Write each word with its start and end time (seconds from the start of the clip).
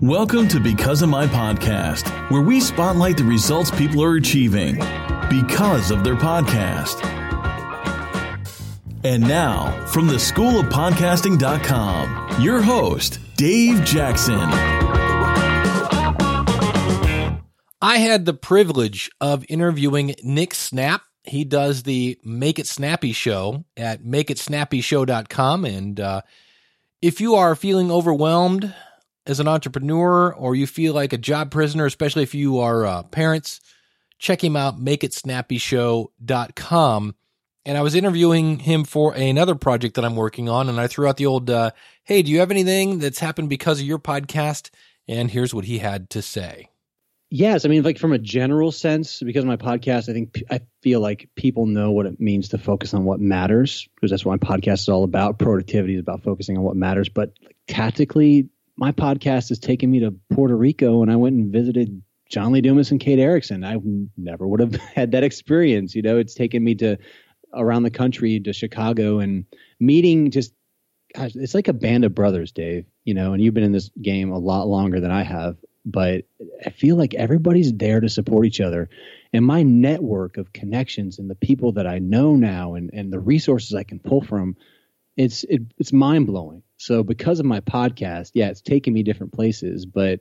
Welcome 0.00 0.46
to 0.50 0.60
Because 0.60 1.02
of 1.02 1.08
My 1.08 1.26
Podcast, 1.26 2.08
where 2.30 2.40
we 2.40 2.60
spotlight 2.60 3.16
the 3.16 3.24
results 3.24 3.72
people 3.72 4.00
are 4.04 4.14
achieving 4.14 4.76
because 5.28 5.90
of 5.90 6.04
their 6.04 6.14
podcast. 6.14 7.04
And 9.02 9.26
now, 9.26 9.84
from 9.86 10.06
the 10.06 10.20
School 10.20 10.60
of 10.60 10.66
Podcasting.com, 10.66 12.40
your 12.40 12.62
host, 12.62 13.18
Dave 13.34 13.84
Jackson. 13.84 14.38
I 17.82 17.98
had 17.98 18.24
the 18.24 18.34
privilege 18.34 19.10
of 19.20 19.44
interviewing 19.48 20.14
Nick 20.22 20.54
Snap. 20.54 21.02
He 21.24 21.42
does 21.42 21.82
the 21.82 22.20
Make 22.22 22.60
It 22.60 22.68
Snappy 22.68 23.10
show 23.10 23.64
at 23.76 24.04
makeitsnappyshow.com. 24.04 25.64
And 25.64 25.98
uh, 25.98 26.22
if 27.02 27.20
you 27.20 27.34
are 27.34 27.56
feeling 27.56 27.90
overwhelmed, 27.90 28.72
as 29.28 29.40
an 29.40 29.46
entrepreneur 29.46 30.34
or 30.34 30.56
you 30.56 30.66
feel 30.66 30.94
like 30.94 31.12
a 31.12 31.18
job 31.18 31.50
prisoner, 31.50 31.84
especially 31.86 32.22
if 32.22 32.34
you 32.34 32.58
are 32.58 32.86
uh, 32.86 33.02
parents, 33.04 33.60
check 34.18 34.42
him 34.42 34.56
out, 34.56 34.80
makeitsnappyshow.com. 34.80 37.14
And 37.64 37.76
I 37.76 37.82
was 37.82 37.94
interviewing 37.94 38.58
him 38.60 38.84
for 38.84 39.12
another 39.12 39.54
project 39.54 39.96
that 39.96 40.04
I'm 40.04 40.16
working 40.16 40.48
on, 40.48 40.70
and 40.70 40.80
I 40.80 40.86
threw 40.86 41.06
out 41.06 41.18
the 41.18 41.26
old, 41.26 41.50
uh, 41.50 41.72
hey, 42.04 42.22
do 42.22 42.30
you 42.30 42.38
have 42.40 42.50
anything 42.50 42.98
that's 42.98 43.18
happened 43.18 43.50
because 43.50 43.80
of 43.80 43.86
your 43.86 43.98
podcast? 43.98 44.70
And 45.06 45.30
here's 45.30 45.52
what 45.52 45.66
he 45.66 45.78
had 45.78 46.08
to 46.10 46.22
say. 46.22 46.70
Yes, 47.30 47.66
I 47.66 47.68
mean, 47.68 47.82
like 47.82 47.98
from 47.98 48.14
a 48.14 48.18
general 48.18 48.72
sense, 48.72 49.22
because 49.22 49.44
of 49.44 49.48
my 49.48 49.58
podcast, 49.58 50.08
I 50.08 50.14
think 50.14 50.42
I 50.50 50.62
feel 50.82 51.00
like 51.00 51.28
people 51.36 51.66
know 51.66 51.90
what 51.90 52.06
it 52.06 52.18
means 52.18 52.48
to 52.50 52.58
focus 52.58 52.94
on 52.94 53.04
what 53.04 53.20
matters, 53.20 53.86
because 53.94 54.10
that's 54.10 54.24
what 54.24 54.40
my 54.40 54.56
podcast 54.56 54.80
is 54.80 54.88
all 54.88 55.04
about. 55.04 55.38
Productivity 55.38 55.96
is 55.96 56.00
about 56.00 56.22
focusing 56.22 56.56
on 56.56 56.62
what 56.62 56.76
matters, 56.76 57.10
but 57.10 57.34
like, 57.44 57.56
tactically, 57.66 58.48
my 58.78 58.92
podcast 58.92 59.48
has 59.48 59.58
taken 59.58 59.90
me 59.90 60.00
to 60.00 60.14
Puerto 60.32 60.56
Rico 60.56 61.02
and 61.02 61.10
I 61.10 61.16
went 61.16 61.34
and 61.34 61.52
visited 61.52 62.00
John 62.30 62.52
Lee 62.52 62.60
Dumas 62.60 62.92
and 62.92 63.00
Kate 63.00 63.18
Erickson. 63.18 63.64
I 63.64 63.76
never 64.16 64.46
would 64.46 64.60
have 64.60 64.74
had 64.94 65.12
that 65.12 65.24
experience. 65.24 65.94
You 65.94 66.02
know, 66.02 66.18
it's 66.18 66.34
taken 66.34 66.62
me 66.62 66.76
to 66.76 66.96
around 67.52 67.82
the 67.82 67.90
country 67.90 68.38
to 68.40 68.52
Chicago 68.52 69.18
and 69.18 69.44
meeting 69.80 70.30
just 70.30 70.52
gosh, 71.14 71.32
it's 71.34 71.54
like 71.54 71.68
a 71.68 71.72
band 71.72 72.04
of 72.04 72.14
brothers, 72.14 72.52
Dave. 72.52 72.86
You 73.04 73.14
know, 73.14 73.32
and 73.32 73.42
you've 73.42 73.54
been 73.54 73.64
in 73.64 73.72
this 73.72 73.90
game 74.00 74.30
a 74.30 74.38
lot 74.38 74.68
longer 74.68 75.00
than 75.00 75.10
I 75.10 75.22
have, 75.22 75.56
but 75.84 76.24
I 76.64 76.70
feel 76.70 76.96
like 76.96 77.14
everybody's 77.14 77.72
there 77.72 78.00
to 78.00 78.08
support 78.08 78.46
each 78.46 78.60
other. 78.60 78.90
And 79.32 79.44
my 79.44 79.62
network 79.64 80.36
of 80.36 80.52
connections 80.52 81.18
and 81.18 81.28
the 81.28 81.34
people 81.34 81.72
that 81.72 81.86
I 81.86 81.98
know 81.98 82.36
now 82.36 82.74
and, 82.74 82.90
and 82.92 83.12
the 83.12 83.18
resources 83.18 83.74
I 83.74 83.82
can 83.82 83.98
pull 83.98 84.20
from, 84.20 84.56
it's 85.16 85.42
it, 85.44 85.62
it's 85.78 85.92
mind 85.92 86.26
blowing. 86.28 86.62
So 86.78 87.02
because 87.02 87.40
of 87.40 87.46
my 87.46 87.60
podcast, 87.60 88.30
yeah, 88.34 88.48
it's 88.48 88.62
taken 88.62 88.94
me 88.94 89.02
different 89.02 89.32
places, 89.32 89.84
but 89.84 90.20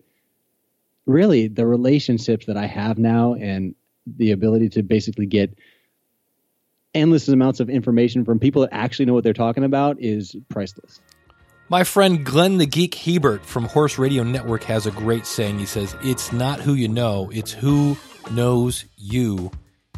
really 1.05 1.47
the 1.47 1.66
relationships 1.66 2.47
that 2.47 2.58
I 2.58 2.66
have 2.66 2.97
now 2.97 3.36
and 3.36 3.75
the 4.05 4.31
ability 4.31 4.69
to 4.69 4.83
basically 4.83 5.27
get 5.27 5.58
endless 6.94 7.27
amounts 7.27 7.59
of 7.59 7.69
information 7.69 8.25
from 8.25 8.39
people 8.39 8.64
that 8.64 8.73
actually 8.73 9.05
know 9.05 9.14
what 9.14 9.23
they're 9.23 9.33
talking 9.33 9.64
about 9.64 9.97
is 10.02 10.36
priceless. 10.49 10.99
My 11.69 11.83
friend 11.83 12.25
Glenn 12.25 12.58
the 12.58 12.66
Geek 12.66 12.95
Hebert 12.95 13.45
from 13.45 13.66
Horse 13.66 13.99
Radio 13.99 14.23
Network 14.23 14.64
has 14.64 14.88
a 14.88 14.92
great 14.92 15.25
saying. 15.25 15.59
He 15.59 15.66
says, 15.66 15.95
It's 16.02 16.31
not 16.31 16.59
who 16.59 16.73
you 16.73 16.88
know, 16.88 17.30
it's 17.31 17.52
who 17.52 17.97
knows 18.31 18.86
you. 18.95 19.52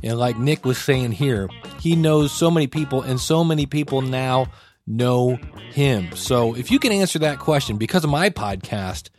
And 0.04 0.18
like 0.18 0.38
Nick 0.38 0.66
was 0.66 0.78
saying 0.78 1.12
here, 1.14 1.48
he 1.80 1.96
knows 1.96 2.32
so 2.32 2.50
many 2.50 2.68
people, 2.68 3.02
and 3.02 3.20
so 3.20 3.44
many 3.44 3.66
people 3.66 4.02
now 4.02 4.48
know 4.90 5.40
him. 5.72 6.14
So 6.16 6.56
if 6.56 6.72
you 6.72 6.80
can 6.80 6.92
answer 6.92 7.20
that 7.20 7.40
question 7.40 7.78
because 7.78 8.04
of 8.04 8.09
my 8.09 8.30
podcast, 8.30 9.09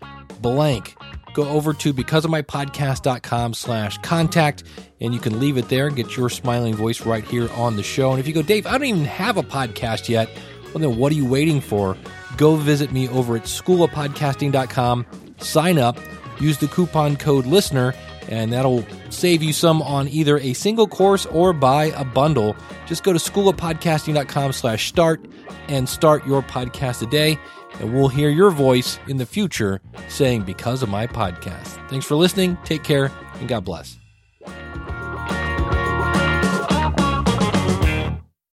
blank, 0.42 0.96
go 1.32 1.48
over 1.48 1.72
to 1.72 1.94
becauseofmypodcast.com 1.94 3.54
slash 3.54 3.98
contact 3.98 4.64
and 5.00 5.14
you 5.14 5.20
can 5.20 5.41
leave 5.41 5.56
it 5.56 5.69
there 5.69 5.86
and 5.86 5.97
get 5.97 6.16
your 6.16 6.28
smiling 6.28 6.75
voice 6.75 7.06
right 7.06 7.25
here 7.25 7.48
on 7.53 7.76
the 7.76 7.82
show. 7.82 8.10
And 8.10 8.20
if 8.20 8.26
you 8.26 8.34
go, 8.34 8.42
Dave, 8.42 8.66
I 8.66 8.72
don't 8.72 8.84
even 8.84 9.04
have 9.04 9.36
a 9.36 9.42
podcast 9.42 10.08
yet, 10.08 10.28
well 10.75 10.81
then 10.81 10.98
what 10.98 11.12
are 11.12 11.16
you 11.16 11.26
waiting 11.26 11.60
for? 11.60 11.97
Go 12.37 12.56
visit 12.56 12.92
me 12.92 13.08
over 13.08 13.37
at 13.37 13.44
schoolofpodcasting.com, 13.44 15.06
sign 15.38 15.78
up, 15.78 15.98
use 16.41 16.58
the 16.58 16.69
coupon 16.69 17.16
code 17.16 17.47
listener, 17.47 17.94
and 18.30 18.52
that'll 18.52 18.84
save 19.10 19.42
you 19.42 19.52
some 19.52 19.82
on 19.82 20.08
either 20.08 20.38
a 20.38 20.54
single 20.54 20.86
course 20.86 21.26
or 21.26 21.52
buy 21.52 21.86
a 21.96 22.04
bundle. 22.04 22.56
Just 22.86 23.02
go 23.02 23.12
to 23.12 23.18
schoolofpodcasting.com 23.18 24.52
slash 24.52 24.88
start 24.88 25.24
and 25.68 25.88
start 25.88 26.26
your 26.26 26.42
podcast 26.42 27.00
today. 27.00 27.38
And 27.80 27.94
we'll 27.94 28.08
hear 28.08 28.30
your 28.30 28.50
voice 28.50 28.98
in 29.06 29.16
the 29.19 29.26
future 29.26 29.80
saying, 30.08 30.42
because 30.42 30.82
of 30.82 30.88
my 30.88 31.06
podcast. 31.06 31.88
Thanks 31.88 32.06
for 32.06 32.14
listening. 32.14 32.56
Take 32.64 32.82
care 32.82 33.12
and 33.34 33.48
God 33.48 33.64
bless. 33.64 34.00